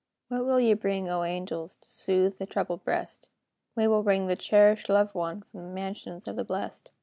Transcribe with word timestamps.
What 0.29 0.45
will 0.45 0.59
ye 0.59 0.73
bring, 0.73 1.07
O 1.09 1.21
angels, 1.23 1.75
To 1.75 1.87
soothe 1.87 2.39
the 2.39 2.47
troubled 2.47 2.83
breast? 2.83 3.29
"We 3.75 3.87
will 3.87 4.01
bring 4.01 4.25
the 4.25 4.35
cherished 4.35 4.89
loved 4.89 5.13
one 5.13 5.43
From 5.43 5.61
the 5.61 5.75
mansions 5.75 6.27
of 6.27 6.35
the 6.37 6.43
blest. 6.43 6.91